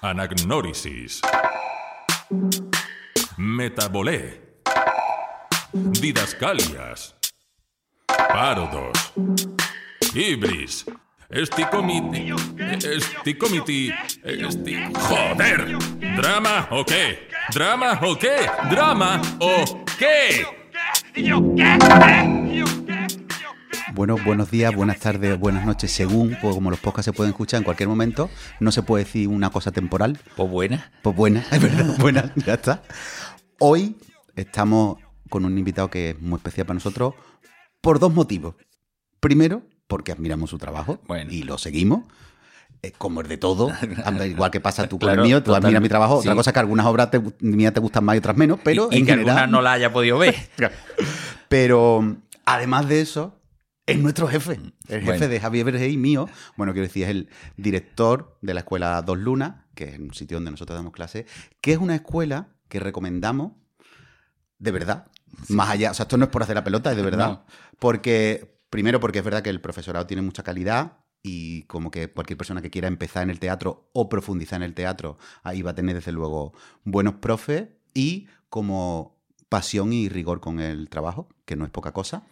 [0.00, 1.20] Anagnórisis.
[3.36, 4.40] Metabolé.
[5.72, 7.14] Didascalias.
[8.06, 9.12] Parodos.
[10.14, 10.84] Ibris.
[11.30, 12.32] Esticomiti.
[12.84, 13.92] Esticomiti.
[14.22, 14.92] Esti...
[14.94, 15.78] ¡Joder!
[16.16, 17.28] ¿Drama o qué?
[17.52, 18.50] ¿Drama o qué?
[18.70, 20.46] ¿Drama o qué?
[23.94, 27.58] Bueno, buenos días, buenas tardes, buenas noches, según, pues como los podcasts se pueden escuchar
[27.58, 30.18] en cualquier momento, no se puede decir una cosa temporal.
[30.36, 30.90] Pues buena.
[31.02, 32.82] Pues buena, es verdad, buena, ya está.
[33.58, 33.96] Hoy
[34.34, 37.14] estamos con un invitado que es muy especial para nosotros
[37.80, 38.54] por dos motivos.
[39.20, 41.30] Primero, porque admiramos su trabajo Bueno.
[41.30, 42.04] y lo seguimos.
[42.82, 43.70] eh, como es de todo,
[44.26, 46.16] igual que pasa tú con Claro, el mío, tú admiras mi trabajo.
[46.16, 48.88] Otra cosa es que algunas obras te, mías te gustan más y otras menos, pero
[48.90, 50.34] y, y en que general, alguna no la haya podido ver.
[51.48, 52.16] pero
[52.46, 53.38] además de eso,
[53.92, 54.54] es nuestro jefe.
[54.88, 55.28] El jefe Bueno.
[55.28, 56.28] de Javier Vergey mío.
[56.56, 60.36] Bueno, quiero decir, es el director de la escuela Dos Lunas, que es un sitio
[60.36, 61.26] donde nosotros damos clases,
[61.60, 63.52] que es una escuela que recomendamos
[64.58, 65.06] de verdad.
[65.48, 67.28] Más allá, o sea, esto no es por hacer la pelota, es de verdad.
[67.28, 67.46] No.
[67.78, 72.36] Porque, primero, porque es verdad que el profesorado tiene mucha calidad y como que cualquier
[72.36, 75.74] persona que quiera empezar en el teatro o profundizar en el teatro, ahí va a
[75.74, 76.52] tener desde luego
[76.84, 82.24] buenos profes y como pasión y rigor con el trabajo, que no es poca cosa.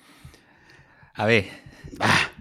[1.21, 1.49] A ver,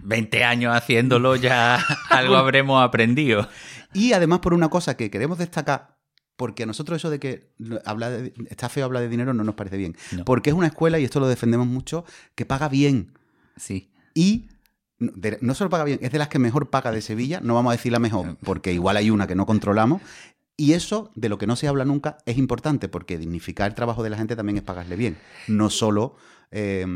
[0.02, 1.76] 20 años haciéndolo ya
[2.10, 3.48] algo habremos aprendido.
[3.92, 5.96] Y además por una cosa que queremos destacar,
[6.36, 7.52] porque a nosotros eso de que
[7.84, 9.96] habla de- está feo hablar de dinero no nos parece bien.
[10.12, 10.24] No.
[10.24, 13.12] Porque es una escuela, y esto lo defendemos mucho, que paga bien.
[13.56, 13.90] Sí.
[14.14, 14.48] Y
[14.98, 17.40] de- no solo paga bien, es de las que mejor paga de Sevilla.
[17.42, 20.00] No vamos a decir la mejor, porque igual hay una que no controlamos.
[20.56, 24.02] Y eso, de lo que no se habla nunca, es importante, porque dignificar el trabajo
[24.02, 25.18] de la gente también es pagarle bien.
[25.48, 26.16] No solo
[26.50, 26.86] eh,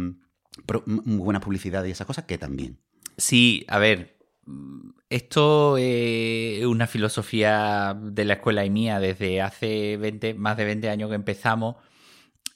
[0.67, 2.79] buena publicidad y esas cosas, que también.
[3.17, 4.17] Sí, a ver,
[4.47, 10.65] mm, esto es una filosofía de la escuela y mía desde hace 20, más de
[10.65, 11.77] 20 años que empezamos.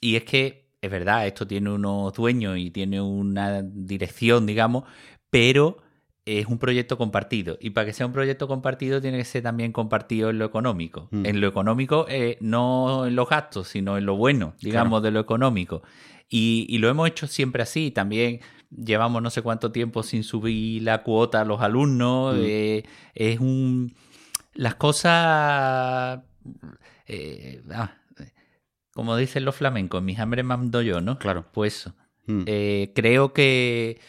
[0.01, 4.83] Y es que, es verdad, esto tiene unos dueños y tiene una dirección, digamos,
[5.29, 5.77] pero
[6.37, 7.57] es un proyecto compartido.
[7.59, 11.07] Y para que sea un proyecto compartido tiene que ser también compartido en lo económico.
[11.09, 11.25] Mm.
[11.25, 15.19] En lo económico, eh, no en los gastos, sino en lo bueno, digamos, de lo
[15.19, 15.81] económico.
[16.29, 17.89] Y, y lo hemos hecho siempre así.
[17.89, 22.35] También llevamos no sé cuánto tiempo sin subir la cuota a los alumnos.
[22.35, 22.41] Mm.
[22.43, 22.83] eh,
[23.15, 23.95] es un...
[24.53, 26.19] Las cosas...
[27.07, 27.95] eh, ah,
[28.93, 31.17] como dicen los flamencos, mis hambres mando yo, ¿no?
[31.17, 31.45] Claro.
[31.53, 31.95] Pues eso.
[32.27, 32.43] Mm.
[32.93, 33.99] Creo que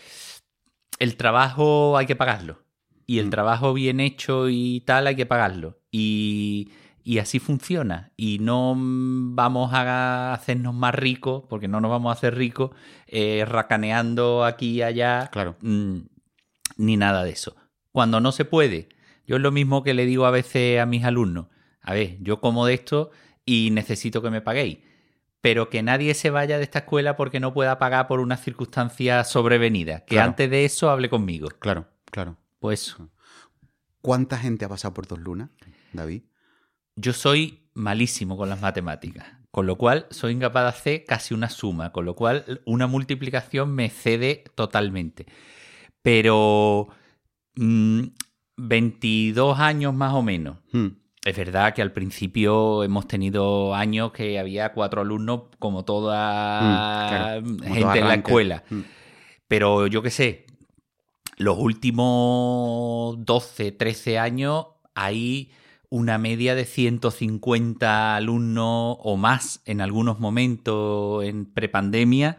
[1.01, 2.63] el trabajo hay que pagarlo.
[3.07, 3.31] Y el Mm.
[3.31, 5.81] trabajo bien hecho y tal hay que pagarlo.
[5.91, 6.71] Y,
[7.03, 8.13] y así funciona.
[8.17, 12.71] Y no vamos a hacernos más ricos, porque no nos vamos a hacer ricos,
[13.09, 15.57] eh, racaneando aquí y allá, Claro.
[15.61, 15.97] mm,
[16.77, 17.57] ni nada de eso.
[17.91, 18.89] Cuando no se puede,
[19.27, 21.47] yo es lo mismo que le digo a veces a mis alumnos.
[21.83, 23.11] A ver, yo como de esto
[23.45, 24.79] y necesito que me paguéis
[25.41, 29.25] pero que nadie se vaya de esta escuela porque no pueda pagar por una circunstancia
[29.25, 30.01] sobrevenida.
[30.01, 30.29] Que Claro.
[30.31, 31.49] antes de eso hable conmigo.
[31.59, 32.37] Claro, claro.
[32.59, 32.97] Pues.
[34.03, 35.51] ¿Cuánta gente ha pasado por Dos Lunas,
[35.93, 36.23] David?
[36.97, 41.49] Yo soy malísimo con las matemáticas, con lo cual soy incapaz de hacer casi una
[41.51, 45.27] suma, con lo cual una multiplicación me cede totalmente.
[46.03, 46.89] Pero
[47.57, 48.05] mm,
[48.57, 50.59] 22 años más o menos.
[50.73, 50.89] Hmm.
[51.25, 57.09] Es verdad que al principio hemos tenido años que había cuatro alumnos como toda Mm,
[57.09, 58.65] claro, como gente en la escuela.
[58.71, 58.81] Mm.
[59.47, 60.47] Pero yo qué sé,
[61.37, 65.51] los últimos 12, 13 años hay
[65.91, 72.39] una media de 150 alumnos o más en algunos momentos en prepandemia.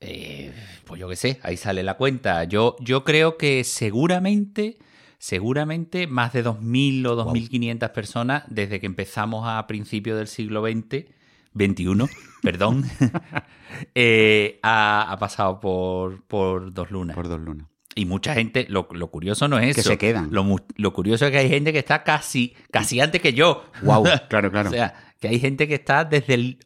[0.00, 0.52] Eh,
[0.84, 2.44] pues yo qué sé, ahí sale la cuenta.
[2.44, 4.78] Yo, yo creo que seguramente,
[5.18, 11.06] seguramente más de 2.000 o 2.500 personas desde que empezamos a principios del siglo XX,
[11.54, 12.08] 21,
[12.42, 12.84] perdón,
[13.94, 17.14] eh, ha, ha pasado por, por dos lunas.
[17.14, 17.66] Por Dos Lunas.
[17.98, 19.88] Y mucha gente, lo, lo curioso no es Que eso.
[19.90, 20.28] se quedan.
[20.30, 23.64] Lo, curioso es que hay gente que está casi, casi antes que yo.
[23.82, 24.68] Wow, claro, claro.
[24.68, 26.58] O sea, que hay gente que está desde el,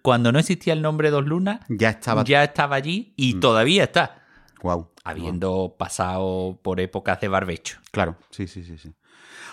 [0.00, 2.24] cuando no existía el nombre Dos Lunas, ya estaba.
[2.24, 3.40] ya estaba allí y Mm.
[3.40, 4.17] todavía está,
[4.62, 4.90] Wow.
[5.04, 7.78] habiendo pasado por épocas de barbecho.
[7.92, 8.92] Claro, sí, sí, sí, sí.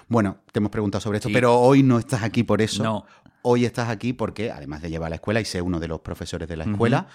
[0.07, 1.34] Bueno, te hemos preguntado sobre esto, Sí.
[1.34, 2.84] pero hoy no estás aquí por eso.
[2.84, 3.06] No.
[3.44, 6.00] Hoy estás aquí porque, además de llevar a la escuela y ser uno de los
[6.02, 7.07] profesores de la escuela,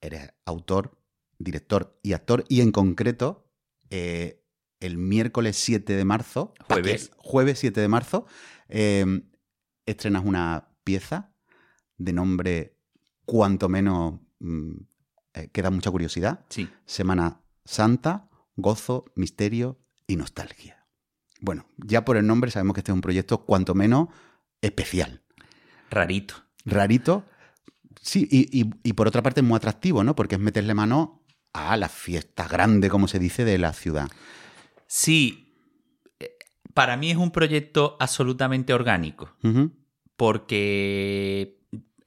[0.00, 0.98] eres autor,
[1.38, 2.44] director y actor.
[2.48, 3.46] Y en concreto,
[3.88, 4.42] eh,
[4.80, 7.10] el miércoles 7 de marzo, Jueves.
[7.16, 8.26] jueves 7 de marzo,
[8.68, 9.22] eh,
[9.86, 11.32] estrenas una pieza
[11.96, 12.76] de nombre
[13.24, 14.72] cuanto menos mm,
[15.34, 16.44] eh, que da mucha curiosidad.
[16.48, 16.68] Sí.
[16.86, 20.84] Semana Santa, gozo, misterio y nostalgia.
[21.40, 24.08] bueno, ya por el nombre sabemos que este es un proyecto cuanto menos
[24.60, 25.22] especial.
[25.90, 26.34] Rarito.
[26.66, 27.24] Rarito.
[28.02, 30.14] Sí, y, y- y por otra parte es muy atractivo, ¿no?
[30.14, 31.22] Porque es meterle mano
[31.52, 34.08] a la fiesta grande, como se dice, de la ciudad.
[34.86, 35.54] Sí,
[36.18, 36.36] eh,
[36.74, 39.34] para mí es un proyecto absolutamente orgánico,
[40.16, 41.59] porque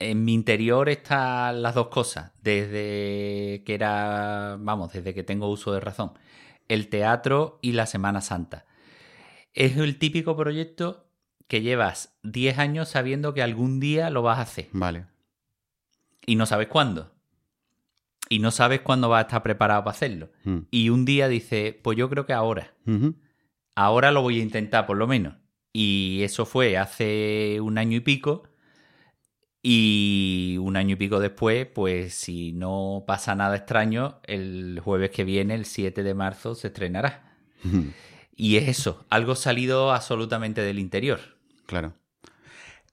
[0.10, 5.72] en mi interior están las dos cosas, desde que era, vamos, desde que tengo uso
[5.74, 6.12] de razón,
[6.68, 8.66] el teatro y la Semana Santa.
[9.54, 11.06] Es el típico proyecto
[11.48, 15.06] que llevas 10 años sabiendo que algún día lo vas a hacer Vale.
[16.26, 17.12] y no sabes cuándo.
[18.30, 20.30] Y no sabes cuándo vas a estar preparado para hacerlo.
[20.46, 22.74] Mm, Y un día dices, pues yo creo que ahora.
[23.76, 25.36] Ahora lo voy a intentar, por lo menos.
[25.74, 28.44] Y eso fue hace un año y pico.
[29.66, 35.24] Y un año y pico después, pues si no pasa nada extraño, el jueves que
[35.24, 37.38] viene, el 7 de marzo, se estrenará.
[38.36, 41.22] Y es eso, algo salido absolutamente del interior.
[41.66, 41.94] Claro.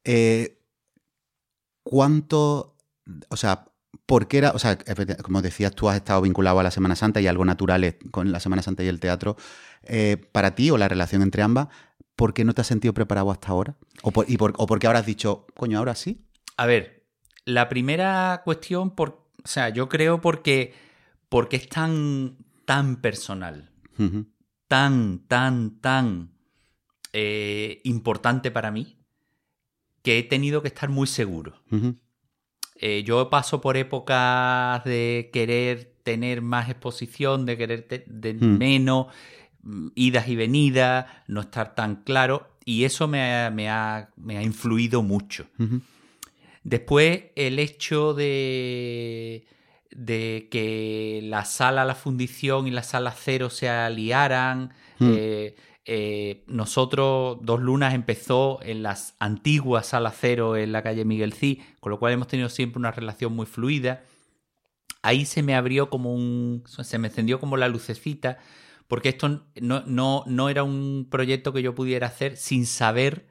[0.05, 0.59] Eh,
[1.83, 2.77] ¿Cuánto,
[3.29, 3.67] o sea,
[4.07, 4.79] por qué era, o sea,
[5.23, 8.31] como decías, tú has estado vinculado a la Semana Santa y algo natural es con
[8.31, 9.37] la Semana Santa y el teatro.
[9.83, 11.67] Eh, para ti o la relación entre ambas,
[12.15, 13.77] ¿por qué no te has sentido preparado hasta ahora?
[14.03, 16.27] ¿O por, y por, o por qué ahora has dicho, coño, ahora sí?
[16.57, 17.05] A ver,
[17.45, 20.75] la primera cuestión, por, o sea, yo creo porque,
[21.29, 23.71] porque es tan, tan personal.
[24.69, 26.31] Tan, tan, tan
[27.13, 28.97] eh, importante para mí
[30.03, 31.55] que he tenido que estar muy seguro.
[32.77, 39.09] Eh, yo paso por épocas de querer tener más exposición, de querer de menos,
[39.63, 44.39] mm, idas y venidas, no estar tan claro, y eso me ha, me ha- me
[44.39, 45.47] ha influido mucho.
[46.63, 49.47] Después, el hecho de,
[49.91, 54.73] de que la sala La Fundición y la sala Cero se aliaran.
[54.99, 55.13] Hmm.
[55.17, 61.33] eh, eh, nosotros, Dos Lunas empezó en las antiguas salas Cero en la calle Miguel
[61.33, 64.03] Cid, con lo cual hemos tenido siempre una relación muy fluida.
[65.03, 66.63] Ahí se me abrió como un.
[66.67, 68.39] se me encendió como la lucecita,
[68.87, 73.31] porque esto no, no, no era un proyecto que yo pudiera hacer sin saber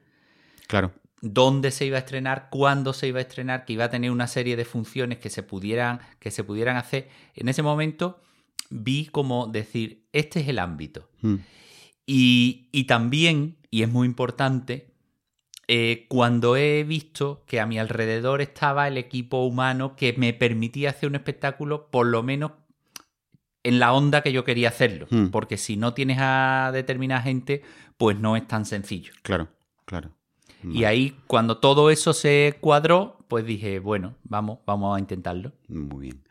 [0.70, 0.92] Claro.
[1.22, 4.26] Dónde se iba a estrenar, cuándo se iba a estrenar, que iba a tener una
[4.26, 7.08] serie de funciones que se pudieran, que se pudieran hacer.
[7.34, 8.20] En ese momento
[8.70, 11.08] vi como decir, este es el ámbito.
[11.20, 11.36] Mm,
[12.06, 14.90] Y, y también, y es muy importante,
[15.68, 20.90] eh, cuando he visto que a mi alrededor estaba el equipo humano que me permitía
[20.90, 22.52] hacer un espectáculo, por lo menos
[23.62, 25.06] en la onda que yo quería hacerlo.
[25.10, 25.26] Hmm.
[25.28, 27.62] Porque si no tienes a determinada gente,
[27.96, 29.12] pues no es tan sencillo.
[29.22, 29.48] Claro,
[29.84, 30.10] claro.
[30.62, 35.52] Y ahí, cuando todo eso se cuadró, pues dije, bueno, vamos, vamos a intentarlo.
[35.68, 36.22] Muy bien.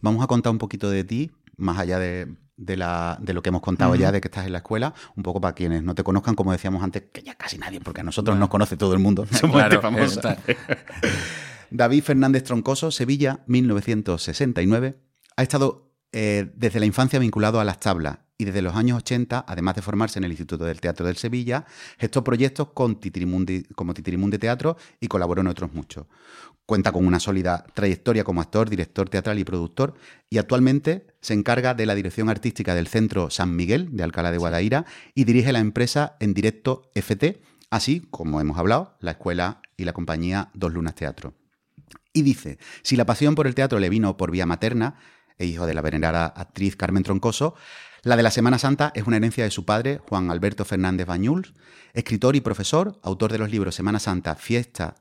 [0.00, 3.48] Vamos a contar un poquito de ti, más allá de, de la- de lo que
[3.50, 6.02] hemos contado ya, de que estás en la escuela, un poco para quienes no te
[6.04, 8.98] conozcan, como decíamos antes, que ya casi nadie, porque a nosotros nos conoce todo el
[9.00, 9.26] mundo.
[9.30, 10.36] Somos gente famosa.
[11.70, 14.96] David Fernández Troncoso, Sevilla, 1969.
[15.36, 19.44] Ha estado eh, desde la infancia vinculado a las tablas y desde los años 80,
[19.46, 21.64] además de formarse en el Instituto del Teatro del Sevilla,
[21.98, 26.06] gestó proyectos con Titirimundi, como Titirimundi Teatro y colaboró en otros muchos.
[26.66, 29.94] Cuenta con una sólida trayectoria como actor, director teatral y productor
[30.28, 34.38] y actualmente se encarga de la dirección artística del Centro San Miguel de Alcalá de
[34.38, 34.84] Guadaira
[35.14, 37.40] y dirige la empresa en directo FT,
[37.70, 41.34] así como hemos hablado, la escuela y la compañía Dos Lunas Teatro.
[42.12, 44.96] Y dice, si la pasión por el teatro le vino por vía materna,
[45.38, 47.54] e hijo de la venerada actriz Carmen Troncoso,
[48.02, 51.54] la de la Semana Santa es una herencia de su padre, Juan Alberto Fernández Bañuls,
[51.92, 54.94] escritor y profesor, autor de los libros Semana Santa, Fiesta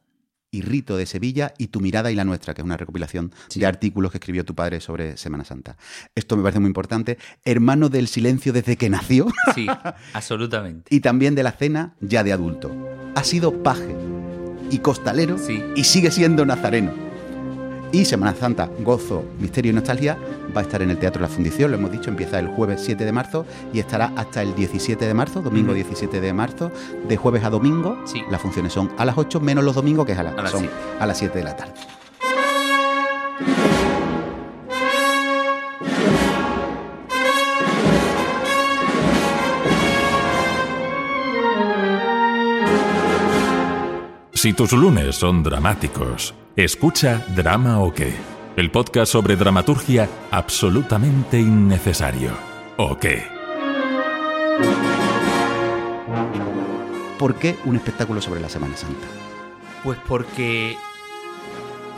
[0.50, 3.66] y Rito de Sevilla y Tu mirada y la nuestra, que es una recopilación de
[3.66, 5.78] artículos que escribió tu padre sobre Semana Santa.
[6.16, 7.18] Esto me parece muy importante.
[7.44, 9.68] Hermano del silencio desde que nació Sí,
[10.14, 10.88] absolutamente.
[10.96, 12.72] y también de la cena ya de adulto.
[13.16, 13.96] Ha sido paje
[14.72, 15.64] y costalero Sí.
[15.76, 17.05] y sigue siendo nazareno.
[17.92, 20.18] Y Semana Santa, gozo, misterio y nostalgia
[20.56, 23.06] va a estar en el Teatro La Fundición, lo hemos dicho, empieza el jueves 7
[23.06, 25.76] de marzo y estará hasta el 17 de marzo, domingo Ujú.
[25.76, 26.72] 17 de marzo,
[27.08, 27.98] de jueves a domingo.
[28.06, 28.22] Sí.
[28.30, 30.52] Las funciones son a las 8 menos los domingos, que es a, la- A las
[30.52, 30.76] son siete.
[31.00, 31.74] a las 7 de la tarde.
[44.46, 48.14] Si tus lunes son dramáticos, escucha Drama o qué,
[48.56, 52.30] el podcast sobre dramaturgia absolutamente innecesario.
[52.78, 53.24] ¿O qué?
[57.18, 59.08] ¿Por qué un espectáculo sobre la Semana Santa?
[59.84, 60.78] Pues porque.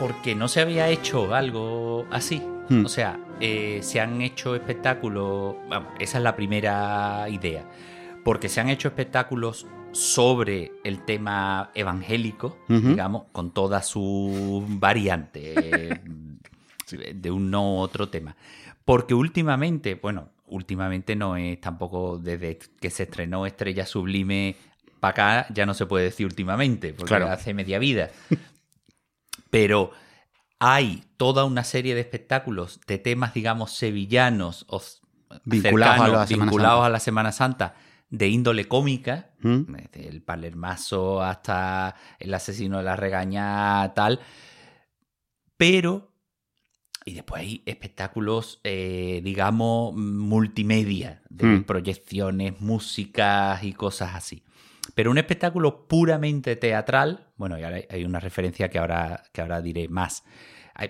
[0.00, 2.42] Porque no se había hecho algo así.
[2.70, 2.86] Hmm.
[2.86, 5.56] O sea, eh, se han hecho espectáculos.
[5.68, 7.68] Vamos, esa es la primera idea.
[8.24, 15.54] porque se han hecho espectáculos sobre el tema evangélico, digamos, con toda su variante
[16.92, 18.36] eh, de un no u otro tema.
[18.84, 24.56] Porque últimamente, bueno, últimamente no es tampoco desde que se estrenó Estrella Sublime
[25.00, 27.28] para acá, ya no se puede decir últimamente, porque Claro.
[27.30, 28.10] hace media vida.
[29.50, 29.92] Pero
[30.58, 34.82] hay toda una serie de espectáculos de temas, digamos, sevillanos o
[35.44, 37.74] Vinculados a cercanos, la vinculados a la Semana Santa
[38.10, 39.64] de índole cómica, ¿Mm?
[39.72, 44.20] desde el palermazo hasta el asesino de la regaña, tal.
[45.56, 46.12] Pero,
[47.04, 51.64] y después hay espectáculos, eh, digamos, multimedia, de Mm.
[51.64, 54.42] proyecciones, músicas y cosas así.
[54.94, 59.60] Pero un espectáculo puramente teatral, bueno, y ahora hay una referencia que ahora, que ahora
[59.60, 60.24] diré más,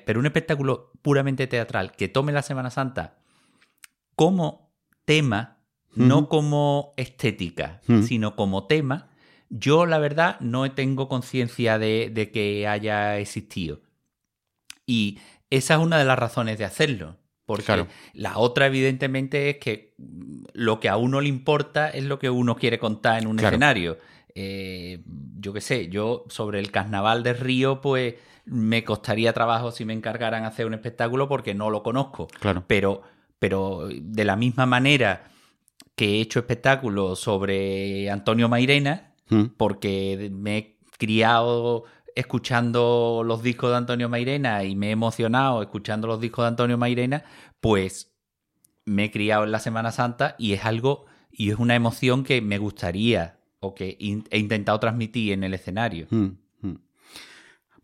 [0.06, 3.18] pero un espectáculo puramente teatral que tome la Semana Santa
[4.14, 4.72] como
[5.04, 5.57] tema,
[6.07, 9.09] no como estética, sino como tema,
[9.50, 13.81] yo la verdad no tengo conciencia de, de que haya existido.
[14.87, 15.19] Y
[15.50, 17.17] esa es una de las razones de hacerlo.
[17.47, 17.87] Porque Claro.
[18.12, 19.95] la otra, evidentemente, es que
[20.52, 23.55] lo que a uno le importa es lo que uno quiere contar en un Claro.
[23.57, 23.99] escenario.
[24.35, 25.02] Eh,
[25.40, 29.95] yo qué sé, yo sobre el carnaval de Río, pues me costaría trabajo si me
[29.95, 32.28] encargaran hacer un espectáculo porque no lo conozco.
[32.38, 32.64] Claro.
[32.67, 33.00] Pero,
[33.38, 35.25] pero de la misma manera
[35.99, 39.47] que he hecho espectáculos sobre Antonio Mairena, ¿Mm?
[39.57, 46.07] porque me he criado escuchando los discos de Antonio Mairena y me he emocionado escuchando
[46.07, 47.25] los discos de Antonio Mairena,
[47.61, 48.12] pues
[48.85, 52.40] me he criado en la Semana Santa y es algo y es una emoción que
[52.43, 53.99] me gustaría o que
[54.31, 56.07] he intentado transmitir en el escenario.
[56.11, 56.28] Mm.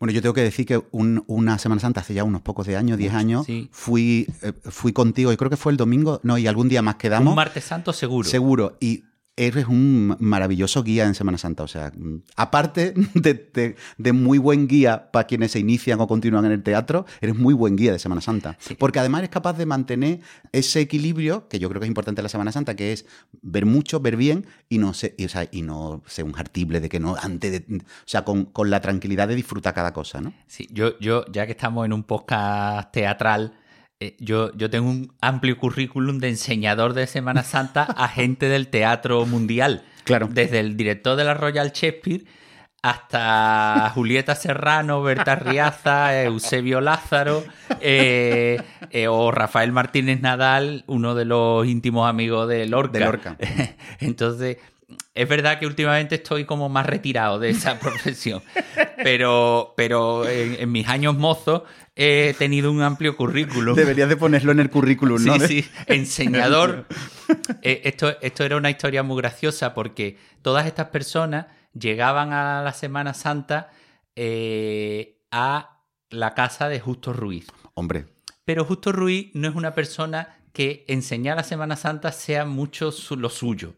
[0.04, 2.76] Bueno, yo tengo que decir que un- una Semana Santa hace ya unos pocos de
[2.76, 3.70] años, 10 años, sí.
[3.72, 6.96] fui, eh, fui contigo y creo que fue el domingo, no, y algún día más
[6.96, 7.30] quedamos.
[7.30, 8.28] Un martes santo seguro.
[8.28, 8.76] Seguro.
[8.80, 9.04] Y
[9.36, 11.62] eres un maravilloso guía en Semana Santa.
[11.64, 11.92] O sea,
[12.36, 16.62] aparte de, de- de muy buen guía para quienes se inician o continúan en el
[16.62, 18.56] teatro, eres muy buen guía de Semana Santa.
[18.60, 18.74] Sí.
[18.78, 20.20] Porque además eres capaz de mantener
[20.52, 23.06] ese equilibrio, que yo creo que es importante en la Semana Santa, que es
[23.42, 26.80] ver mucho, ver bien y no ser, y, o sea, y no ser un hartible
[26.80, 27.76] de que no, antes de.
[27.78, 30.32] O sea, con, con la tranquilidad de disfrutar cada cosa, ¿no?
[30.46, 33.54] Sí, yo, yo, ya que estamos en un podcast teatral,
[34.00, 38.68] eh, yo, yo tengo un amplio currículum de enseñador de Semana Santa a gente del
[38.68, 39.84] teatro mundial.
[40.04, 40.28] Claro.
[40.30, 42.24] Desde el director de la Royal Shakespeare
[42.84, 47.42] hasta Julieta Serrano, Berta Riaza, Eusebio Lázaro
[47.80, 48.60] eh,
[48.90, 52.98] eh, o Rafael Martínez Nadal, uno de los íntimos amigos de Lorca.
[52.98, 53.36] De Lorca.
[54.00, 54.58] Entonces,
[55.14, 58.42] es verdad que últimamente estoy como más retirado de esa profesión,
[59.02, 61.62] pero, pero en, en mis años mozos
[61.96, 63.76] he tenido un amplio currículum.
[63.76, 65.38] Deberías de ponerlo en el currículum, Sí, ¿no?
[65.38, 66.86] De- sí, enseñador.
[67.62, 72.72] Eh, esto, esto era una historia muy graciosa porque todas estas personas llegaban a la
[72.72, 73.70] Semana Santa
[74.16, 77.46] eh, a la casa de Justo Ruiz.
[77.74, 78.06] Hombre,
[78.44, 83.16] Pero Justo Ruiz no es una persona que enseñar la Semana Santa sea mucho su-
[83.16, 83.74] lo suyo.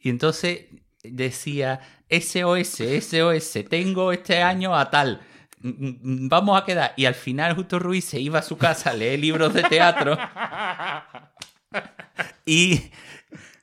[0.00, 0.66] Y entonces
[1.02, 5.20] decía, SOS, SOS, tengo este año a tal.
[5.68, 6.92] Mm, mm, Vamos a quedar.
[6.96, 10.16] Y al final Justo Ruiz se iba a su casa a leer libros de teatro.
[12.46, 12.90] Y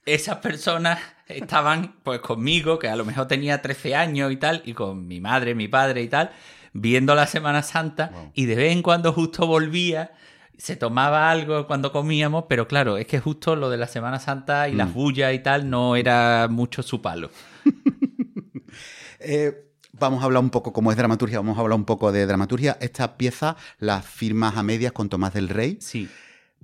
[0.05, 4.73] esas personas estaban pues conmigo, que a lo mejor tenía 13 años y tal, y
[4.73, 6.31] con mi madre, mi padre y tal,
[6.73, 8.31] viendo la Semana Santa, Wow.
[8.33, 10.11] y de vez en cuando justo volvía,
[10.57, 14.67] se tomaba algo cuando comíamos, pero claro, es que justo lo de la Semana Santa
[14.67, 17.29] y las bullas y tal no era mucho su palo.
[19.23, 22.25] Eh, vamos a hablar un poco, como es dramaturgia, vamos a hablar un poco de
[22.25, 22.77] dramaturgia.
[22.81, 25.77] Esta pieza la firmas a medias con Tomás del Rey.
[25.81, 26.09] Sí.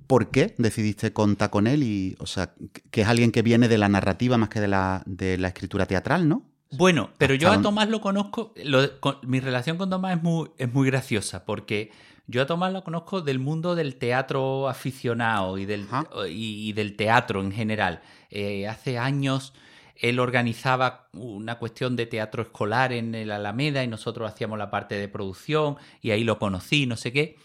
[0.06, 1.82] ¿Por qué decidiste contar con él?
[1.82, 2.54] Y, o sea,
[2.90, 5.86] que es alguien que viene de la narrativa más que de la, de la escritura
[5.86, 6.42] teatral, ¿no?
[6.70, 10.50] Bueno, pero yo a Tomás lo conozco, lo- con- mi relación con Tomás es muy,
[10.58, 11.90] es muy graciosa, porque
[12.26, 15.86] yo a Tomás lo conozco del mundo del teatro aficionado y del,
[16.30, 18.00] y del teatro en general.
[18.30, 19.54] Eh, hace años
[20.00, 24.94] él organizaba una cuestión de teatro escolar en el Alameda y nosotros hacíamos la parte
[24.94, 27.36] de producción y ahí lo conocí, no sé qué,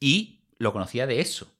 [0.00, 1.52] y lo conocía de eso.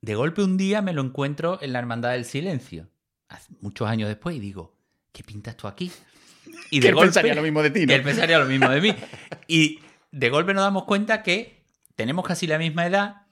[0.00, 2.88] De golpe un día me lo encuentro en la Hermandad del Silencio,
[3.28, 4.76] hace muchos años después, y digo,
[5.12, 5.90] ¿qué pintas tú aquí?
[6.70, 7.86] Y Que él pensaría lo mismo de ti, ¿no?
[7.86, 8.94] que él pensaría lo mismo de mí.
[9.48, 9.80] Y
[10.10, 11.64] de golpe nos damos cuenta que
[11.96, 13.22] tenemos casi la misma edad,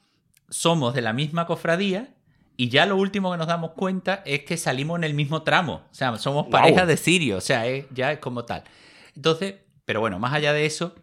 [0.49, 2.15] somos de la misma cofradía,
[2.57, 5.87] y ya lo último que nos damos cuenta es que salimos en el mismo tramo.
[5.91, 8.65] O sea, somos pareja de Sirio, o sea, es- ya es como tal.
[9.17, 10.95] Entonces, pero bueno, más allá de eso,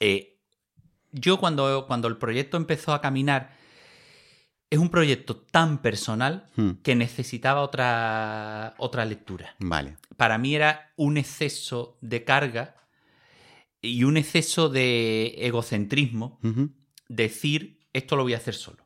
[0.00, 0.38] eh,
[1.12, 3.50] yo cuando, cuando el proyecto empezó a caminar,
[4.70, 6.70] es un proyecto tan personal Hmm.
[6.82, 9.54] que necesitaba otra, otra lectura.
[9.58, 9.96] Vale.
[10.16, 12.76] Para mí era un exceso de carga
[13.82, 16.38] y un exceso de egocentrismo
[17.08, 18.81] decir esto lo voy a hacer solo.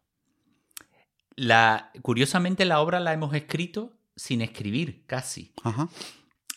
[1.37, 5.53] La, curiosamente la obra la hemos escrito sin escribir, casi.
[5.63, 5.89] Ajá.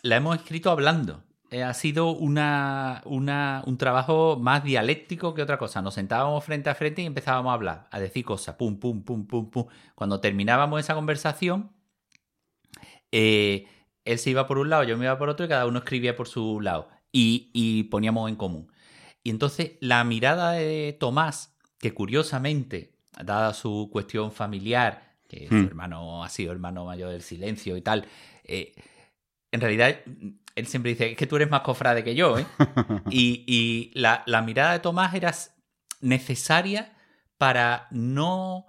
[0.02, 1.24] La hemos escrito hablando.
[1.52, 5.82] Eh, ha sido una, una- un trabajo más dialéctico que otra cosa.
[5.82, 9.26] Nos sentábamos frente a frente y empezábamos a hablar, a decir cosas, pum, pum, pum,
[9.26, 9.66] pum, pum.
[9.96, 11.72] Cuando terminábamos esa conversación,
[13.12, 13.68] eh,
[14.06, 16.16] él se iba por un lado, yo me iba por otro y cada uno escribía
[16.16, 16.88] por su lado.
[17.12, 18.72] Y, y poníamos en común.
[19.24, 25.66] Y entonces la mirada de Tomás, que curiosamente, dada su cuestión familiar, que su Hmm.
[25.68, 28.08] hermano ha sido hermano mayor del silencio y tal,
[28.44, 28.74] eh,
[29.52, 30.00] en realidad
[30.56, 32.46] él siempre dice, es que tú eres más cofrade que yo, ¿eh?
[33.10, 35.34] y y la, la mirada de Tomás era
[36.02, 36.96] necesaria
[37.38, 38.66] para no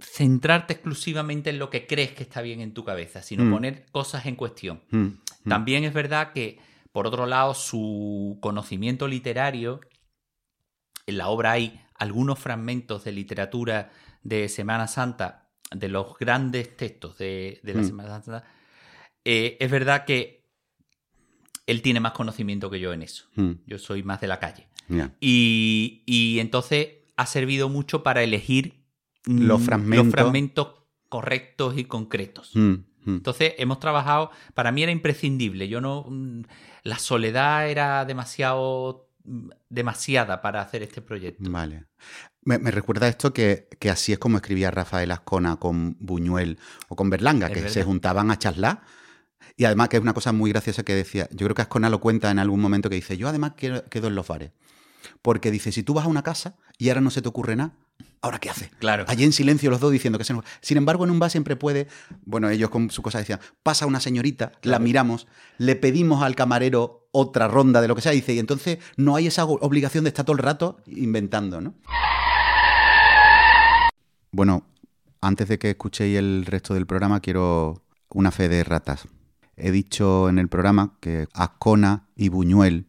[0.00, 3.50] centrarte exclusivamente en lo que crees que está bien en tu cabeza, sino Mm.
[3.52, 4.82] poner cosas en cuestión.
[4.90, 5.18] Mm, mm.
[5.48, 6.60] También es verdad que,
[6.92, 9.80] por otro lado, su conocimiento literario,
[11.06, 13.90] en la obra hay algunos fragmentos de literatura
[14.22, 17.84] de Semana Santa, de los grandes textos de, de la Mm.
[17.84, 18.44] Semana Santa.
[19.24, 20.46] Eh, es verdad que
[21.66, 23.26] él tiene más conocimiento que yo en eso.
[23.34, 24.68] Mm, Yo soy más de la calle.
[25.20, 28.84] Y, y entonces ha servido mucho para elegir
[29.26, 30.10] Los fragmentos.
[30.12, 30.68] fragmentos
[31.10, 32.52] correctos y concretos.
[32.54, 32.74] Mm.
[33.06, 36.06] Entonces hemos trabajado, para mí era imprescindible, yo no,
[36.82, 39.07] la soledad era demasiado,
[39.68, 41.50] demasiada para hacer este proyecto.
[41.50, 41.86] Vale.
[42.42, 46.58] Me, me recuerda esto que, que así es como escribía Rafael Ascona con Buñuel
[46.88, 47.74] o con Berlanga, Es que verdad.
[47.74, 48.82] se juntaban a charlar.
[49.56, 52.00] Y además que es una cosa muy graciosa que decía, yo creo que Ascona lo
[52.00, 54.52] cuenta en algún momento que dice, yo además quedo, quedo en los bares.
[55.22, 57.72] Porque dice, si tú vas a una casa y ahora no se te ocurre nada,
[58.20, 58.70] ¿ahora qué haces?
[58.78, 59.04] Claro.
[59.08, 60.44] Allí en silencio los dos diciendo que se nos...
[60.60, 61.88] Sin embargo, en un bar siempre puede,
[62.24, 65.26] bueno, ellos con su cosa decían, pasa una señorita, la miramos,
[65.58, 69.26] le pedimos al camarero otra ronda de lo que sea, dice, y entonces no hay
[69.26, 71.74] esa obligación de estar todo el rato inventando, ¿no?
[74.30, 74.66] Bueno,
[75.20, 79.08] antes de que escuchéis el resto del programa, quiero una fe de ratas.
[79.56, 82.86] He dicho en el programa que Ascona y Buñuel,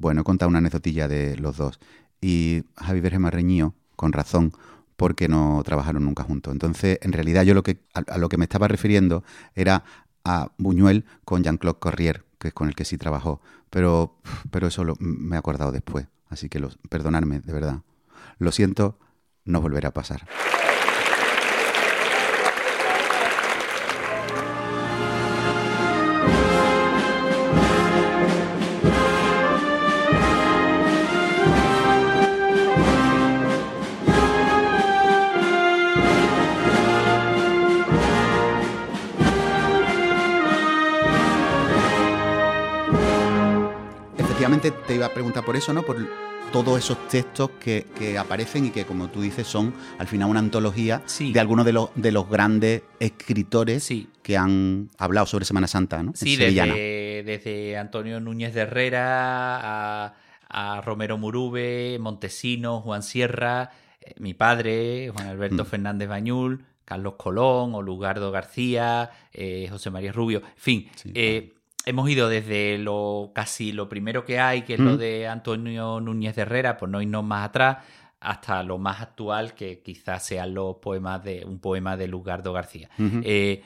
[0.00, 1.78] bueno, he contado una anécdotilla de los dos,
[2.20, 4.52] y Javi Verge me ha reñido, con razón,
[4.96, 6.52] porque no trabajaron nunca juntos.
[6.52, 9.22] Entonces, en realidad yo lo que, a, a lo que me estaba refiriendo
[9.54, 9.84] era
[10.24, 14.16] a Buñuel con Jean-Claude Corrier, que es con el que sí trabajó, pero,
[14.50, 17.80] pero eso lo- me he acordado después, así que los, perdonadme, de verdad.
[18.38, 18.98] Lo siento,
[19.44, 20.26] no volverá a pasar.
[44.60, 45.82] Te iba a preguntar por eso, ¿no?
[45.82, 45.96] Por
[46.52, 50.40] todos esos textos que, que aparecen y que, como tú dices, son al final una
[50.40, 51.32] antología Sí.
[51.32, 54.08] de algunos de los, de los grandes escritores Sí.
[54.22, 56.12] que han hablado sobre Semana Santa, ¿no?
[56.14, 60.14] Sí, desde, desde Antonio Núñez de Herrera a,
[60.48, 63.70] a Romero Murube, Montesino, Juan Sierra,
[64.00, 65.66] eh, mi padre, Juan Alberto Mm.
[65.66, 70.88] Fernández Bañul, Carlos Colón, Olugardo García, eh, José María Rubio, en fin.
[70.96, 71.52] Sí, eh,
[71.86, 76.36] Hemos ido desde lo casi lo primero que hay, que es lo de Antonio Núñez
[76.36, 77.78] de Herrera, por no irnos más atrás,
[78.20, 82.90] hasta lo más actual, que quizás sean los poemas de un poema de Lugardo García.
[82.98, 83.62] Eh,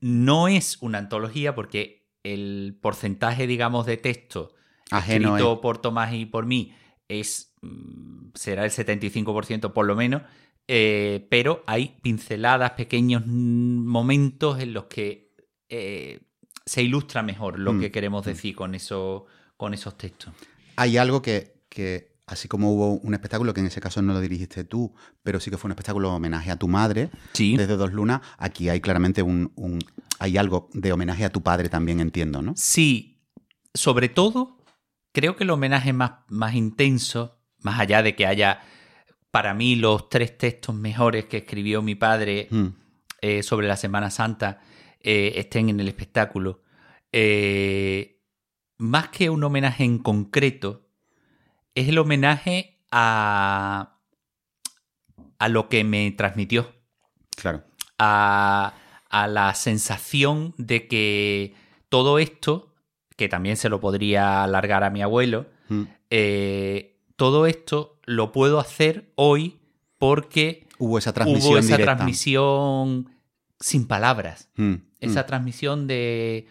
[0.00, 4.54] no es una antología porque el porcentaje, digamos, de texto
[4.90, 5.58] Ajeno escrito es.
[5.58, 6.72] por Tomás y por mí
[7.08, 10.22] es mm, será el 75% por lo menos,
[10.68, 15.32] eh, pero hay pinceladas, pequeños mm, momentos en los que
[15.68, 16.20] eh,
[16.66, 19.26] se ilustra mejor lo Mm, que queremos decir con, eso,
[19.56, 20.34] con esos textos.
[20.76, 24.20] Hay algo que, que, así como hubo un espectáculo, que en ese caso no lo
[24.20, 27.56] dirigiste tú, pero sí que fue un espectáculo de homenaje a tu madre, Sí.
[27.56, 29.78] desde Dos Lunas, aquí hay claramente un, un-
[30.18, 32.52] hay algo de homenaje a tu padre también, entiendo, ¿no?
[32.56, 33.22] Sí,
[33.72, 34.58] sobre todo,
[35.12, 38.60] creo que el homenaje más, más intenso, más allá de que haya
[39.30, 42.66] para mí los tres textos mejores que escribió mi padre Mm,
[43.20, 44.60] eh, sobre la Semana Santa,
[45.06, 46.60] eh, estén en el espectáculo.
[47.12, 48.20] Eh,
[48.76, 50.88] más que un homenaje en concreto,
[51.74, 53.98] es el homenaje a,
[55.38, 56.74] a lo que me transmitió
[57.36, 57.64] claro.
[57.98, 58.74] a,
[59.08, 61.54] a la sensación de que
[61.88, 62.74] todo esto,
[63.16, 68.60] que también se lo podría alargar a mi abuelo, Mm, eh, todo esto lo puedo
[68.60, 69.58] hacer hoy
[69.98, 71.96] porque hubo esa transmisión hubo esa directa.
[71.96, 73.10] transmisión
[73.58, 74.48] sin palabras.
[74.54, 75.26] Mm, Esa mm.
[75.26, 76.46] transmisión de,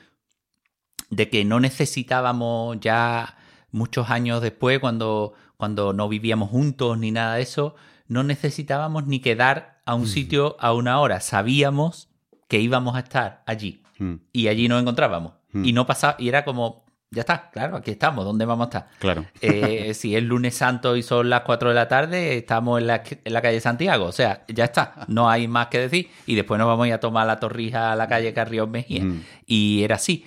[1.10, 3.38] de que no necesitábamos ya
[3.72, 7.76] muchos años después, cuando, cuando no vivíamos juntos ni nada de eso,
[8.08, 11.20] no necesitábamos ni quedar a un sitio a una hora.
[11.22, 12.10] Sabíamos
[12.48, 15.34] que íbamos a estar allí Mm, y allí nos encontrábamos.
[15.52, 15.66] Mm.
[15.66, 18.88] Y no pasaba, y era como, ya está, claro, aquí estamos, ¿dónde vamos a estar?
[19.00, 19.26] Claro.
[19.42, 23.04] Eh, si es lunes santo y son las 4 de la tarde, estamos en la,
[23.24, 24.06] en la calle Santiago.
[24.06, 26.10] O sea, ya está, no hay más que decir.
[26.26, 29.04] Y después nos vamos a ir a tomar la torrija a la calle Carrión Mejía.
[29.04, 29.24] Mm.
[29.46, 30.26] Y era así.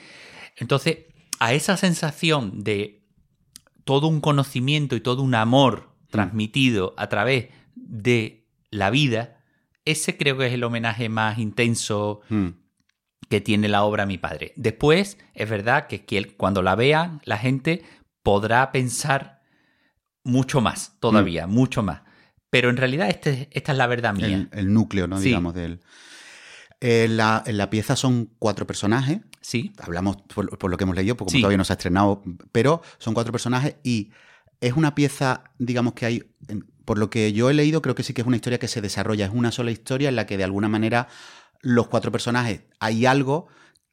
[0.57, 0.99] Entonces,
[1.41, 3.03] a esa sensación de
[3.85, 9.38] todo un conocimiento y todo un amor transmitido a través de la vida,
[9.85, 12.49] ese creo que es el homenaje más intenso Mm,
[13.29, 14.53] que tiene la obra Mi Padre.
[14.57, 16.05] Después, es verdad que
[16.37, 17.83] cuando la vean, la gente
[18.23, 19.43] podrá pensar
[20.25, 22.03] mucho más, todavía, mucho más.
[22.51, 24.27] Pero en realidad este- esta es la verdad mía.
[24.27, 25.19] el, el núcleo, ¿no?
[25.19, 25.25] Sí.
[25.25, 25.81] Digamos, del.
[26.81, 29.19] En la, en la pieza son cuatro personajes.
[29.41, 31.41] Sí, Hablamos por, por lo que hemos leído, porque Sí.
[31.41, 34.11] todavía no se ha estrenado, pero son cuatro personajes y
[34.61, 36.23] es una pieza, digamos que hay,
[36.85, 38.81] por lo que yo he leído, creo que sí que es una historia que se
[38.81, 41.09] desarrolla, es una sola historia en la que de alguna manera
[41.61, 43.49] los cuatro personajes hay algo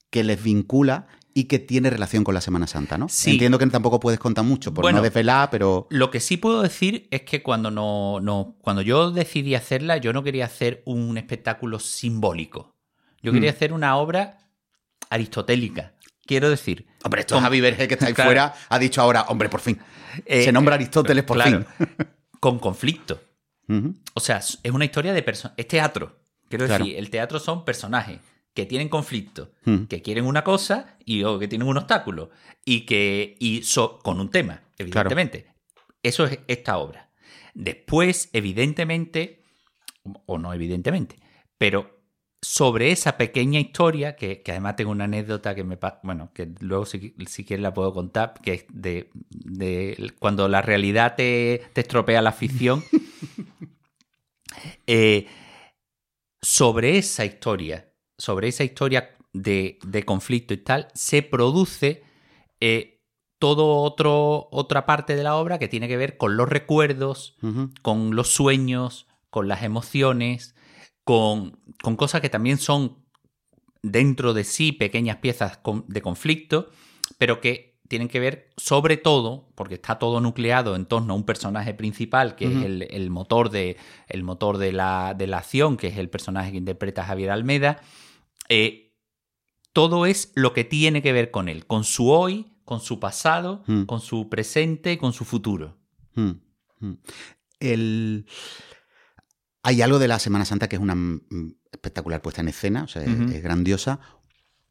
[0.10, 3.10] que les vincula y que tiene relación con la Semana Santa, ¿no?
[3.10, 3.32] Sí.
[3.32, 5.00] Entiendo que tampoco puedes contar mucho por Bueno.
[5.00, 5.86] no desvelar, pero...
[5.90, 10.14] Lo que sí puedo decir es que cuando no, no, cuando yo decidí hacerla, yo
[10.14, 12.76] no quería hacer un espectáculo simbólico.
[13.22, 13.56] Yo quería Mm.
[13.56, 14.38] hacer una obra
[15.10, 15.94] aristotélica.
[16.26, 16.88] Quiero decir.
[17.04, 18.30] Hombre, esto con- Javi Verge, que está ahí Claro.
[18.30, 19.80] fuera, ha dicho ahora, hombre, por fin.
[20.26, 21.88] eh, se nombra Aristóteles por claro, fin.
[22.40, 23.20] con conflicto.
[24.14, 25.56] O sea, es una historia de personas.
[25.58, 26.20] Es teatro.
[26.58, 26.86] Quiero Claro.
[26.86, 28.20] decir, el teatro son personajes
[28.54, 29.84] que tienen conflicto, Mm.
[29.86, 32.30] que quieren una cosa y o que tienen un obstáculo.
[32.64, 33.36] Y que.
[33.40, 35.48] Y so- con un tema, evidentemente.
[36.02, 37.10] Eso es esta obra.
[37.54, 39.42] Después, evidentemente,
[40.26, 41.18] o no evidentemente,
[41.58, 41.94] pero
[42.42, 46.86] sobre esa pequeña historia, que, que además tengo una anécdota que me bueno, que luego
[46.86, 51.82] si, si quieres la puedo contar, que es de, de cuando la realidad te, te
[51.82, 52.84] estropea la ficción.
[54.88, 55.28] Eh,
[56.46, 62.04] sobre esa historia, sobre esa historia de, de conflicto y tal, se produce
[62.60, 63.02] eh,
[63.40, 67.36] todo otro, otra parte de la obra que tiene que ver con los recuerdos,
[67.82, 70.56] con los sueños, con las emociones,
[71.04, 73.04] con, con cosas que también son
[73.82, 76.70] dentro de sí pequeñas piezas con- de conflicto,
[77.18, 81.24] pero que tienen que ver sobre todo, porque está todo nucleado en torno a un
[81.24, 85.78] personaje principal, que es el, el motor, de, el motor de, la, de la acción,
[85.78, 87.82] que es el personaje que interpreta Javier Almeda,
[88.50, 88.94] eh,
[89.74, 93.64] todo es lo que tiene que ver con él, con su hoy, con su pasado,
[93.68, 93.84] Mm.
[93.84, 95.78] con su presente y con su futuro.
[96.16, 96.32] Mm,
[96.80, 96.94] mm.
[97.60, 98.26] El...
[99.62, 100.96] Hay algo de la Semana Santa que es una
[101.72, 104.00] espectacular puesta en escena, o sea, es, grandiosa.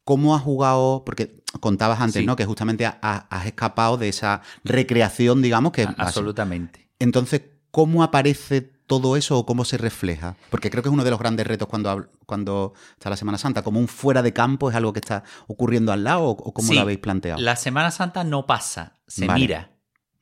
[0.04, 1.02] ¿Cómo has jugado?
[1.04, 2.26] Porque contabas antes, Sí.
[2.26, 2.36] ¿no?
[2.36, 5.84] Que justamente ha- ha- has escapado de esa recreación, digamos, que...
[5.84, 6.90] A- Absolutamente.
[6.98, 10.36] Entonces, ¿cómo aparece todo eso o cómo se refleja?
[10.50, 13.62] Porque creo que es uno de los grandes retos cuando, cuando está la Semana Santa.
[13.62, 16.74] Como un fuera de campo es algo que está ocurriendo al lado o, cómo Sí,
[16.74, 17.40] lo habéis planteado.
[17.40, 19.40] La Semana Santa no pasa, se Vale.
[19.40, 19.70] mira.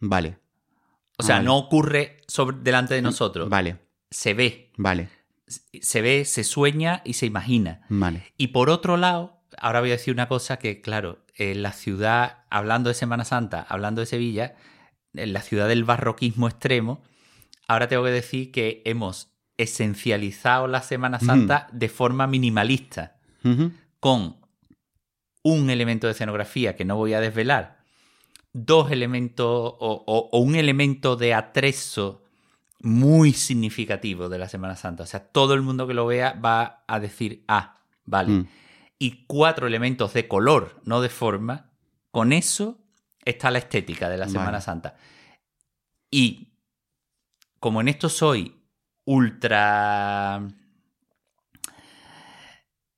[0.00, 0.38] Vale,
[1.18, 1.46] O sea, Vale.
[1.46, 3.48] no ocurre sobre, delante de nosotros.
[3.48, 3.78] vale,
[4.10, 4.72] Se ve.
[4.76, 5.08] vale,
[5.80, 7.82] Se ve, se sueña y se imagina.
[7.88, 8.32] vale.
[8.36, 12.44] Y por otro lado, ahora voy a decir una cosa que, claro, en la ciudad,
[12.50, 14.54] hablando de Semana Santa, hablando de Sevilla,
[15.14, 17.02] en la ciudad del barroquismo extremo,
[17.68, 23.16] ahora tengo que decir que hemos esencializado la Semana Santa de forma minimalista,
[24.00, 24.36] con
[25.42, 27.78] un elemento de escenografía que no voy a desvelar,
[28.52, 32.22] dos elementos o, o- o un elemento de atrezo
[32.80, 35.02] muy significativo de la Semana Santa.
[35.04, 38.30] O sea, todo el mundo que lo vea va a decir, ah, vale.
[38.32, 38.46] Mm.
[39.02, 41.72] Y cuatro elementos de color, no de forma.
[42.12, 42.78] Con eso
[43.24, 44.38] está la estética de la Vale.
[44.38, 44.94] Semana Santa.
[46.08, 46.52] Y
[47.58, 48.62] como en esto soy
[49.04, 50.46] ultra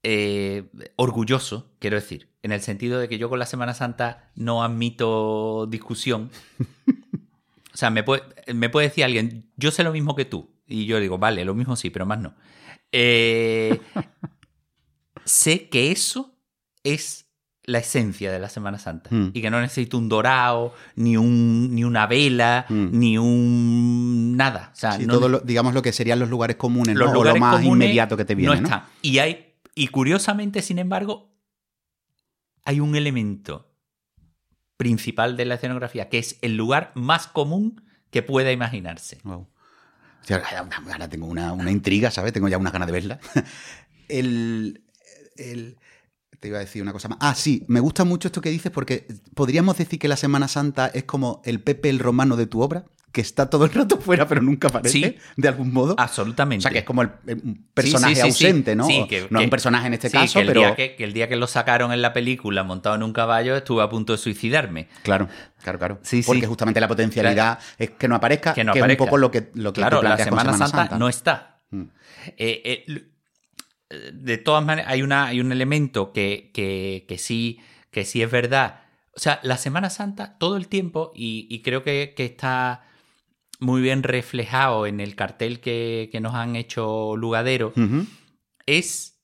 [0.03, 4.63] eh, orgulloso, quiero decir, en el sentido de que yo con la Semana Santa no
[4.63, 6.31] admito discusión.
[7.73, 8.23] O sea, me puede,
[8.55, 10.49] me puede decir alguien, yo sé lo mismo que tú.
[10.65, 12.37] Y yo digo, vale, lo mismo sí, pero más no.
[12.93, 13.81] Eh,
[15.25, 16.35] sé que eso
[16.83, 17.27] es
[17.67, 19.09] la esencia de la Semana Santa.
[19.11, 19.31] Mm.
[19.33, 22.89] Y que no necesito un dorado, ni, un, ni una vela, Mm.
[22.93, 24.71] ni un nada.
[24.75, 27.13] O sea, Sí, no todo lo- digamos lo que serían los lugares comunes, los ¿no?
[27.13, 28.67] o lugares lo más comunes inmediato que te viene, no ¿no?
[28.67, 28.85] están.
[29.01, 31.33] Y hay, y curiosamente, sin embargo,
[32.67, 33.71] hay un elemento
[34.77, 39.21] principal de la escenografía que es el lugar más común que pueda imaginarse.
[39.25, 39.49] Wow.
[40.93, 42.33] Ahora tengo una, una intriga, ¿sabes?
[42.33, 43.21] Tengo ya unas ganas de verla.
[44.09, 44.84] el,
[45.37, 45.77] el-
[46.41, 47.19] te iba a decir una cosa más.
[47.21, 50.89] Ah, sí, me gusta mucho esto que dices porque podríamos decir que la Semana Santa
[50.93, 54.27] es como el Pepe el romano de tu obra, que está todo el rato fuera
[54.27, 55.17] pero nunca aparece, Sí.
[55.37, 55.95] de algún modo.
[55.97, 56.59] Absolutamente.
[56.59, 57.41] O sea, que es como el, el-
[57.73, 58.87] personaje Sí, sí, ausente, ¿no?
[58.87, 60.61] Sí, que- no es un personaje en este caso, que el pero...
[60.61, 63.57] Día que, que el día que lo sacaron en la película montado en un caballo
[63.57, 64.89] estuve a punto de suicidarme.
[65.05, 65.29] Claro,
[65.63, 65.99] claro, claro.
[66.03, 66.27] Sí, sí.
[66.27, 69.05] Porque justamente la potencialidad es que no aparezca, Que no es un aparezca.
[69.05, 71.61] poco lo que, lo que claro, la Semana, Santa, no está.
[71.71, 71.83] Mm.
[72.37, 73.05] Eh, eh,
[74.13, 78.31] de todas maneras, hay, una, hay un elemento que, que, que sí, que sí es
[78.31, 78.83] verdad.
[79.17, 82.83] O sea, la Semana Santa todo el tiempo, y, y creo que, que está
[83.61, 87.73] muy bien reflejado en el cartel que, que nos han hecho Lugadero,
[88.67, 89.21] es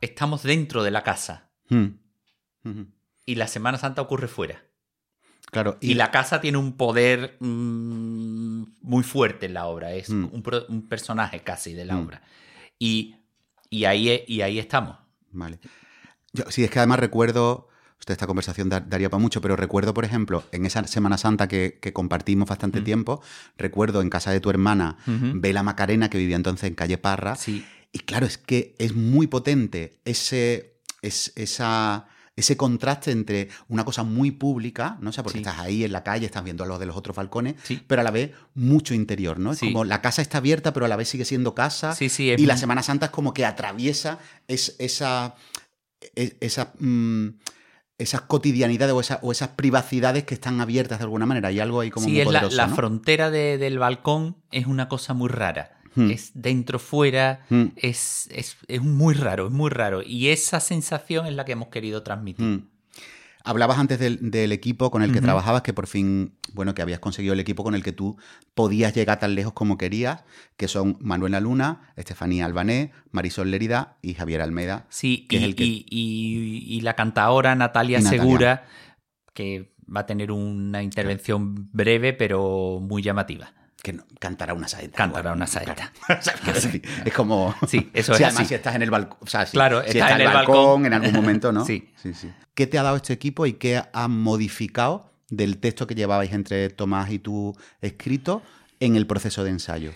[0.00, 1.50] estamos dentro de la casa
[3.26, 4.62] y la Semana Santa ocurre fuera.
[5.50, 10.28] Claro, Y, la casa tiene un poder mm, muy fuerte en la obra, es Mm.
[10.32, 12.04] un personaje casi de la Mm.
[12.04, 12.22] obra.
[12.78, 13.14] Y,
[13.70, 14.96] y, ahí, e- y ahí estamos.
[15.32, 15.58] Vale.
[16.32, 19.94] Yo, sí, es que además recuerdo, usted esta conversación da- daría para mucho, pero recuerdo,
[19.94, 22.84] por ejemplo, en esa Semana Santa que, que compartimos bastante Mm.
[22.84, 23.22] tiempo,
[23.56, 24.98] recuerdo en casa de tu hermana.
[25.06, 29.26] Vela Macarena, que vivía entonces en calle Parra, Sí, y claro, es que es muy
[29.26, 35.08] potente ese, es, esa, ese contraste entre una cosa muy pública, ¿no?
[35.08, 35.42] O sea, porque Sí.
[35.42, 37.82] estás ahí en la calle, estás viendo a los de los otros balcones, Sí.
[37.86, 39.52] pero a la vez mucho interior, ¿no?
[39.52, 39.72] Es Sí.
[39.72, 41.94] como la casa está abierta, pero a la vez sigue siendo casa.
[41.94, 42.24] sí, sí.
[42.36, 44.18] Y la Semana Santa es como que atraviesa
[44.48, 45.34] es- esa,
[46.14, 47.28] es- esa, mm,
[47.98, 51.48] esas cotidianidades o, esa- o esas privacidades que están abiertas de alguna manera.
[51.48, 52.76] Hay algo ahí como sí, muy es la, poderoso, la ¿no?
[52.76, 55.75] frontera de- del balcón es una cosa muy rara.
[55.96, 56.10] Hmm.
[56.10, 60.02] Es dentro, fuera, Mm, es, es, es muy raro, es muy raro.
[60.02, 62.44] Y esa sensación es la que hemos querido transmitir.
[62.46, 62.68] mm.
[63.48, 66.98] Hablabas antes del, del equipo con el que trabajabas, que por fin, bueno, que habías
[66.98, 68.16] conseguido el equipo con el que tú
[68.54, 70.24] podías llegar tan lejos como querías,
[70.56, 74.86] que son Manuela Luna, Estefanía Albanés, Marisol Lerida y Javier Almeida.
[74.88, 78.10] Sí, que y, es el que- y- y- y la Natalia, Y Natalia.
[78.10, 78.64] Segura,
[79.32, 83.52] que va a tener una intervención breve pero muy llamativa.
[83.86, 84.96] Que no- cantará una saeta.
[84.96, 85.92] Cantará una saeta.
[86.18, 87.54] O sea, quiero decir, es como...
[87.68, 88.48] Sí, eso Sí, es además así.
[88.48, 90.34] si estás en el balcón, o sea, si, Claro, si estás estás en el el
[90.34, 90.86] balcón, balcón.
[90.86, 91.64] en algún momento, ¿no?
[91.66, 91.88] Sí.
[92.02, 92.32] sí, sí.
[92.56, 96.68] ¿Qué te ha dado este equipo y qué ha modificado del texto que llevabais entre
[96.70, 98.42] Tomás y tú escrito
[98.80, 99.92] en el proceso de ensayo?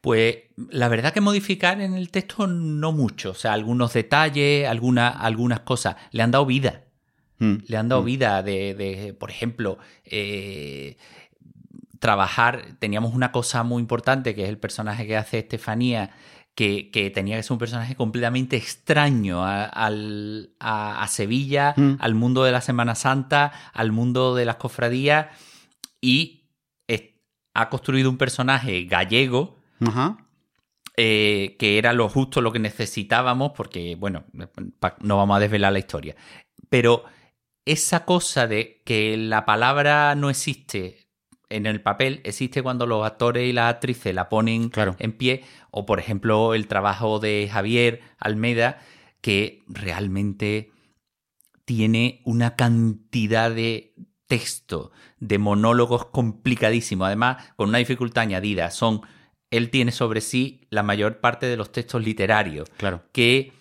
[0.00, 3.32] Pues la verdad que modificar en el texto no mucho.
[3.32, 5.96] O sea, algunos detalles, alguna- algunas cosas.
[6.12, 6.80] Le han dado vida.
[7.40, 10.96] Mm, Le han dado mm, vida de, de, por ejemplo, eh,
[12.04, 12.76] trabajar.
[12.80, 16.10] Teníamos una cosa muy importante que es el personaje que hace Estefanía,
[16.54, 21.94] que, que tenía que ser un personaje completamente extraño a, al- a- a Sevilla, Mm.
[22.00, 25.28] al mundo de la Semana Santa, al mundo de las cofradías
[26.02, 26.50] y
[26.86, 27.14] es-
[27.54, 30.18] ha construido un personaje gallego Ajá.
[30.98, 34.24] eh, que era lo justo lo que necesitábamos, porque, bueno,
[35.00, 36.14] no vamos a desvelar la historia.
[36.68, 37.04] Pero
[37.64, 41.03] esa cosa de que la palabra no existe
[41.50, 44.96] en el papel, existe cuando los actores y las actrices la ponen Claro.
[44.98, 48.80] en pie, o por ejemplo el trabajo de Javier Almeida,
[49.20, 50.70] que realmente
[51.64, 53.94] tiene una cantidad de
[54.26, 58.70] texto, de monólogos complicadísimos, además con una dificultad añadida.
[58.70, 59.02] Son,
[59.50, 63.52] él tiene sobre sí la mayor parte de los textos literarios Claro, que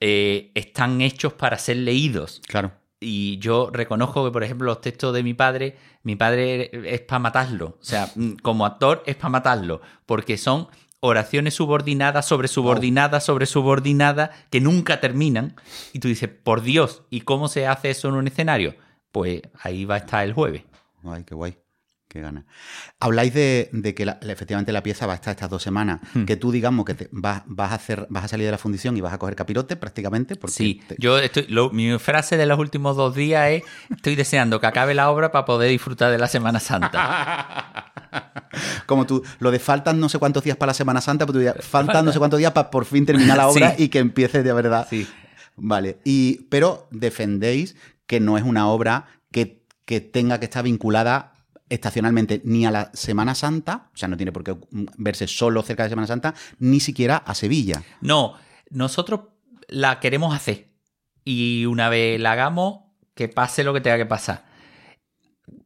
[0.00, 2.40] eh, están hechos para ser leídos.
[2.46, 2.72] claro.
[3.02, 7.18] Y yo reconozco que, por ejemplo, los textos de mi padre, mi padre es para
[7.18, 7.76] matarlo.
[7.80, 10.68] O sea, mm, como actor es para matarlo, porque son
[11.00, 15.56] oraciones subordinadas sobre subordinadas sobre subordinadas que nunca terminan.
[15.92, 18.76] Y tú dices, por Dios, ¿y cómo se hace eso en un escenario?
[19.10, 20.62] Pues ahí va a estar el jueves.
[21.04, 21.56] Ay, qué guay.
[22.12, 22.44] Qué gana.
[23.00, 26.00] Habláis de, de que la- efectivamente la pieza va a estar estas dos semanas.
[26.12, 26.26] Hmm.
[26.26, 28.94] Que tú, digamos, que te- vas, vas a hacer, vas a salir de la fundición
[28.98, 30.36] y vas a coger capirote prácticamente.
[30.36, 34.14] Porque Sí, te- yo estoy, lo- mi frase de los últimos dos días es, estoy
[34.14, 37.94] deseando que acabe la obra para poder disfrutar de la Semana Santa.
[38.86, 41.38] Como tú, lo de faltan no sé cuántos días para la Semana Santa, pero tú
[41.38, 43.84] dirías, faltan no sé cuántos días para por fin terminar la obra Sí.
[43.84, 44.86] y que empiece de verdad.
[44.90, 45.08] Sí.
[45.56, 45.96] Vale.
[46.04, 47.74] Y, pero defendéis
[48.06, 51.32] que no es una obra que, que tenga que estar vinculada
[51.72, 54.56] estacionalmente ni a la Semana Santa, o sea, no tiene por qué
[54.98, 57.82] verse solo cerca de Semana Santa, ni siquiera a Sevilla.
[58.00, 58.34] No,
[58.70, 59.20] nosotros
[59.68, 60.68] la queremos hacer.
[61.24, 62.80] Y una vez la hagamos,
[63.14, 64.44] que pase lo que tenga que pasar.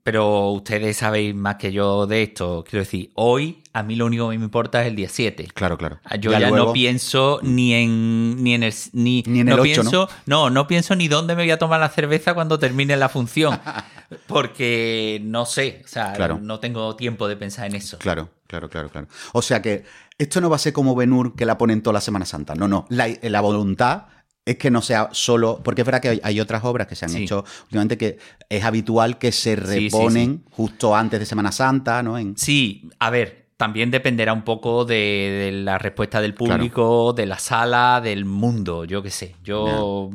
[0.02, 2.64] Pero ustedes sabéis más que yo de esto.
[2.68, 5.48] Quiero decir, hoy a mí lo único que me importa es el día 7.
[5.52, 5.98] Claro, claro.
[6.20, 9.62] Yo ya, luego- no pienso ni en ni en el ni, Ni en el no
[9.62, 10.48] pienso, ¿no?
[10.50, 13.58] no, pienso ni dónde me voy a tomar la cerveza cuando termine la función,
[14.26, 16.38] porque no sé, o sea, Claro.
[16.40, 17.98] no tengo tiempo de pensar en eso.
[17.98, 19.08] Claro, claro, claro, claro.
[19.32, 19.84] O sea que
[20.18, 22.54] esto no va a ser como Benur que la ponen toda la Semana Santa.
[22.54, 22.86] No, no.
[22.88, 24.04] La, la voluntad
[24.46, 25.60] es que no sea solo.
[25.62, 27.24] Porque es verdad que hay, otras obras que se han Sí.
[27.24, 32.16] hecho últimamente que es habitual que se sí, reponen justo antes de Semana Santa, ¿no?
[32.16, 37.26] En- Sí, a ver, también dependerá un poco de, de la respuesta del público, de
[37.26, 39.34] la sala, del mundo, yo qué sé.
[39.42, 40.10] Yo.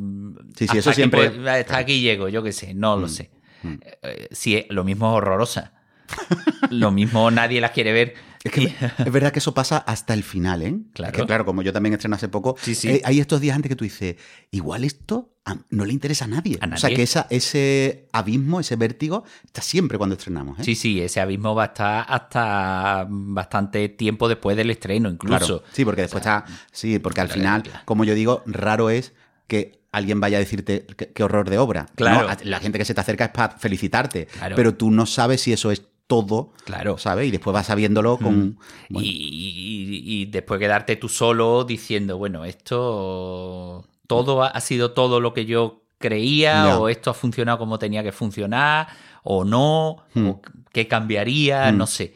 [0.56, 3.08] Sí, sí, hasta eso aquí siempre- puedo- hasta aquí llego, yo qué sé, no lo
[3.08, 3.32] sé.
[3.64, 5.74] Eh, sí, lo mismo es horrorosa.
[6.72, 8.14] lo mismo nadie las quiere ver.
[8.44, 8.64] Es que
[9.06, 10.78] es verdad que eso pasa hasta el final, ¿eh?
[10.94, 11.14] Claro.
[11.14, 12.90] Es que, claro, como yo también estreno hace poco, Sí, sí.
[12.90, 14.16] eh, hay estos días antes que tú dices,
[14.52, 15.36] igual esto
[15.70, 16.58] no le interesa a nadie.
[16.62, 20.64] A O sea, que esa, ese abismo, ese vértigo, está siempre cuando estrenamos, ¿eh?
[20.64, 25.60] Sí, sí, ese abismo va a estar hasta bastante tiempo después del estreno, incluso.
[25.60, 25.64] Claro.
[25.72, 26.46] Sí, porque después está.
[26.72, 27.80] Sí, porque al claro, final, claro.
[27.86, 29.14] como yo digo, raro es
[29.48, 31.88] que alguien vaya a decirte qué, horror de obra.
[31.96, 32.28] Claro.
[32.44, 34.28] La gente que se te acerca es para felicitarte.
[34.28, 34.56] Claro.
[34.56, 36.52] Pero tú no sabes si eso es todo.
[36.66, 36.98] Claro.
[36.98, 37.28] ¿Sabes?
[37.28, 38.58] Y después vas sabiendo con.
[38.90, 44.92] bueno, Y, y- y después quedarte tú solo diciendo, bueno, esto todo ha, ha sido
[44.92, 48.88] todo lo que yo creía, o esto ha funcionado como tenía que funcionar,
[49.24, 50.28] o no, Hmm.
[50.28, 50.42] o
[50.74, 51.78] qué cambiaría, Hmm.
[51.78, 52.16] no sé.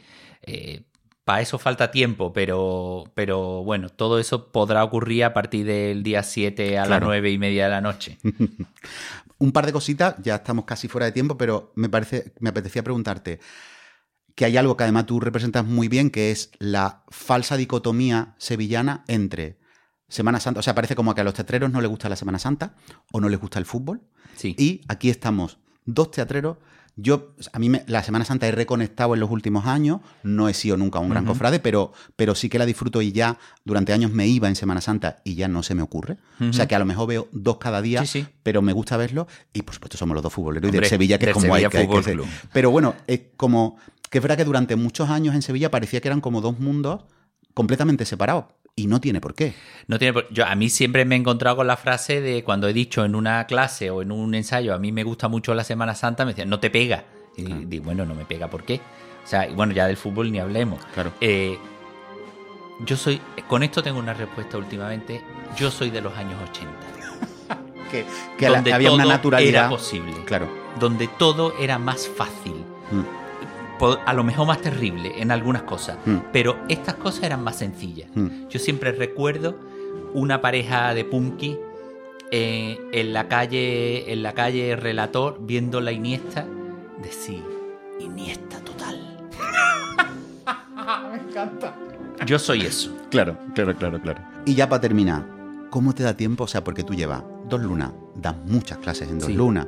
[1.23, 6.21] para eso falta tiempo, pero, pero bueno, todo eso podrá ocurrir a partir del día
[6.21, 7.07] 7 a las Claro.
[7.07, 8.19] 9 y media de la noche.
[9.39, 12.83] Un par de cositas, ya estamos casi fuera de tiempo, pero me parece, me apetecía
[12.83, 13.39] preguntarte
[14.35, 19.03] que hay algo que además tú representas muy bien, que es la falsa dicotomía sevillana
[19.07, 19.57] entre
[20.09, 20.59] Semana Santa.
[20.59, 22.75] O sea, parece como que a los teatreros no les gusta la Semana Santa
[23.11, 24.01] o no les gusta el fútbol.
[24.35, 24.53] Sí.
[24.59, 26.57] Y aquí estamos, dos teatreros.
[26.97, 30.53] Yo, a mí me- la Semana Santa he reconectado en los últimos años, no he
[30.53, 34.11] sido nunca un gran cofrade, pero, pero sí que la disfruto y ya durante años
[34.13, 36.15] me iba en Semana Santa y ya no se me ocurre.
[36.39, 38.27] O sea que a lo mejor veo dos cada día, Sí, sí.
[38.43, 41.17] pero me gusta verlo y por supuesto somos los dos futboleros y Hombre, del Sevilla,
[41.19, 42.21] que es como hay que, hay que.
[42.53, 43.75] Pero bueno, es como
[44.09, 47.01] que es verdad que durante muchos años en Sevilla parecía que eran como dos mundos
[47.53, 49.53] completamente separados y no tiene por qué.
[49.87, 52.67] No tiene por- yo a mí siempre me he encontrado con la frase de cuando
[52.67, 55.63] he dicho en una clase o en un ensayo a mí me gusta mucho la
[55.63, 57.05] Semana Santa me decían no te pega
[57.37, 58.81] y digo bueno no me pega ¿por qué?
[59.23, 61.11] O sea y bueno ya del fútbol ni hablemos Claro.
[61.21, 61.57] Eh,
[62.85, 65.21] yo soy con esto tengo una respuesta últimamente
[65.57, 66.71] yo soy de los años 80
[68.37, 69.49] Que, donde había una naturalidad.
[69.65, 70.49] era posible Claro.
[70.79, 72.53] donde todo era más fácil
[72.91, 73.24] Mm.
[74.05, 76.17] A lo mejor más terrible en algunas cosas, Mm.
[76.31, 78.09] pero estas cosas eran más sencillas.
[78.15, 78.47] Mm.
[78.49, 79.57] Yo siempre recuerdo
[80.13, 81.57] una pareja de punky
[82.31, 86.45] eh, en la calle, en la calle Relator, viendo la Iniesta,
[87.01, 87.43] decir
[87.99, 88.99] Iniesta total.
[91.11, 91.75] Me encanta.
[92.25, 92.95] Yo soy eso.
[93.09, 94.21] Claro, claro, claro, claro.
[94.45, 95.25] Y ya para terminar,
[95.69, 96.45] ¿cómo te da tiempo?
[96.45, 99.33] O sea, porque tú llevas dos lunas, das muchas clases en dos Sí.
[99.33, 99.67] lunas,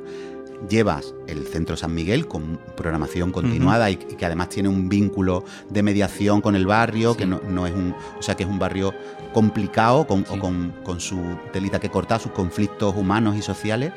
[0.68, 5.44] llevas el Centro San Miguel con programación continuada y, y que además tiene un vínculo
[5.70, 7.18] de mediación con el barrio, Sí.
[7.18, 8.92] que no, no es un, o sea, que es un barrio
[9.32, 10.32] complicado con, Sí.
[10.34, 11.20] o con, con su
[11.52, 13.92] telita que cortar, sus conflictos humanos y sociales,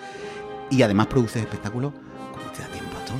[0.69, 1.93] y además produces espectáculos.
[2.31, 3.17] ¿Cómo te da tiempo a todo?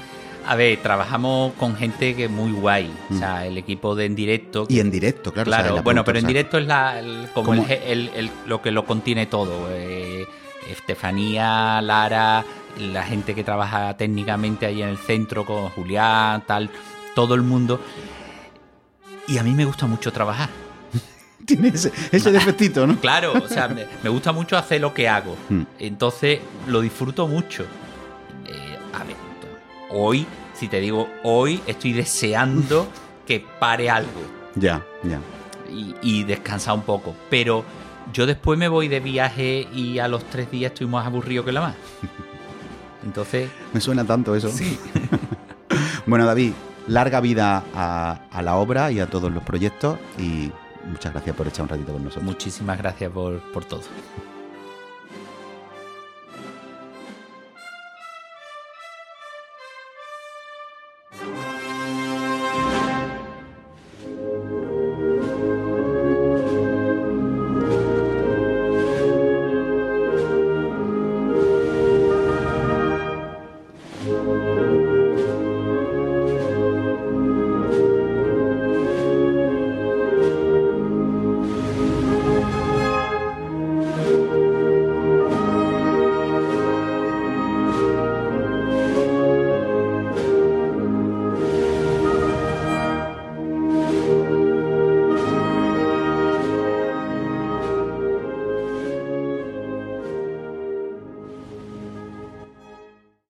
[0.47, 2.91] A ver, trabajamos con gente que es muy guay.
[3.09, 3.15] Mm.
[3.15, 4.65] O sea, el equipo de En Directo.
[4.69, 5.49] Y en directo, claro.
[5.49, 7.27] o sea, Claro, la bueno, pero en directo es la, el-
[8.15, 9.67] el- lo que lo contiene todo.
[9.71, 10.25] eh,
[10.69, 12.43] Estefanía, Lara,
[12.77, 16.69] la gente que trabaja técnicamente ahí en el centro con Julián, tal,
[17.15, 17.79] todo el mundo.
[19.27, 20.49] Y a mí me gusta mucho trabajar.
[21.45, 22.97] Tiene ese, ese defectito, ¿no?
[22.99, 25.35] Claro, o sea, me, me gusta mucho hacer lo que hago.
[25.49, 25.61] Mm.
[25.79, 27.63] Entonces, lo disfruto mucho.
[28.47, 29.15] Eh, a ver,
[29.89, 32.87] hoy, si te digo hoy, estoy deseando
[33.25, 34.21] que pare algo
[34.55, 35.19] Ya, ya.
[35.69, 37.15] y, y descansar un poco.
[37.29, 37.63] Pero
[38.13, 41.51] yo después me voy de viaje y a los tres días estoy más aburrido que
[41.51, 41.75] la más.
[43.03, 44.51] Entonces, Me suena tanto eso.
[46.05, 46.53] bueno, David,
[46.87, 50.51] larga vida a, a la obra y a todos los proyectos y
[50.87, 52.23] muchas gracias por echar un ratito con nosotros.
[52.25, 53.81] muchísimas gracias por, por todo.